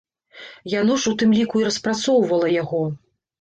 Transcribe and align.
Яно 0.79 0.95
ж 1.03 1.11
у 1.11 1.17
тым 1.23 1.35
ліку 1.41 1.61
і 1.65 1.67
распрацоўвала 1.67 2.51
яго. 2.63 2.83